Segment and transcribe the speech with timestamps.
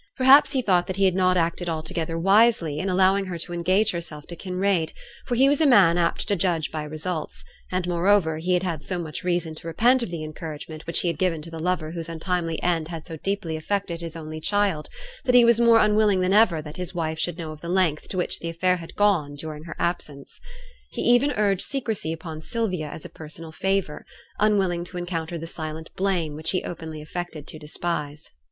[0.17, 3.91] Perhaps he thought that he had not acted altogether wisely in allowing her to engage
[3.91, 4.93] herself to Kinraid,
[5.27, 8.83] for he was a man apt to judge by results; and moreover he had had
[8.83, 11.91] so much reason to repent of the encouragement which he had given to the lover
[11.91, 14.89] whose untimely end had so deeply affected his only child,
[15.25, 18.09] that he was more unwilling than ever that his wife should know of the length
[18.09, 20.41] to which the affair had gone during her absence.
[20.89, 24.03] He even urged secrecy upon Sylvia as a personal favour;
[24.39, 28.31] unwilling to encounter the silent blame which he openly affected to despise.